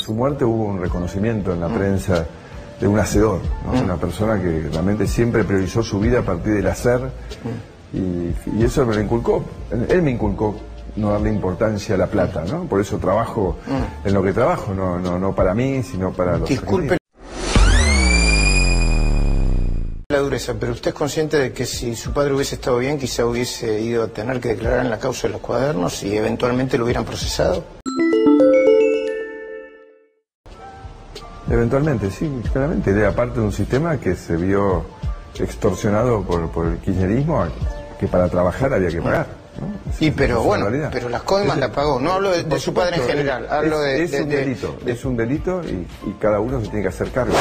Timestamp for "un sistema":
33.46-33.98